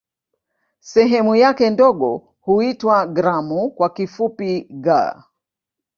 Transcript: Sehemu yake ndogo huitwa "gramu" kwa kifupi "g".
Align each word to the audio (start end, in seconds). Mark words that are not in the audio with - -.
Sehemu 0.79 1.35
yake 1.35 1.69
ndogo 1.69 2.33
huitwa 2.41 3.07
"gramu" 3.07 3.69
kwa 3.71 3.89
kifupi 3.89 4.61
"g". 4.69 4.91